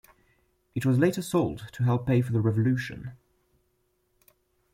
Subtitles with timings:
[0.73, 3.11] It was later sold to help pay for the Revolution.